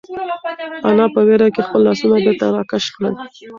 [0.89, 3.13] انا په وېره کې خپل لاسونه بېرته راکش کړل.